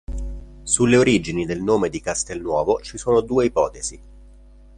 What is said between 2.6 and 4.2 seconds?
ci sono due ipotesi.